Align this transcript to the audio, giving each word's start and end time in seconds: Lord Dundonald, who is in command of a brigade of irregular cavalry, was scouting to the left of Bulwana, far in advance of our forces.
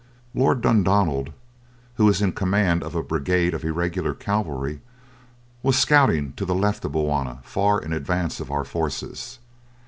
Lord 0.33 0.61
Dundonald, 0.61 1.31
who 1.97 2.09
is 2.09 2.23
in 2.23 2.31
command 2.31 2.81
of 2.81 2.95
a 2.95 3.03
brigade 3.03 3.53
of 3.53 3.63
irregular 3.63 4.15
cavalry, 4.15 4.81
was 5.61 5.77
scouting 5.77 6.33
to 6.37 6.43
the 6.43 6.55
left 6.55 6.83
of 6.83 6.93
Bulwana, 6.93 7.37
far 7.43 7.79
in 7.79 7.93
advance 7.93 8.39
of 8.39 8.49
our 8.49 8.65
forces. 8.65 9.37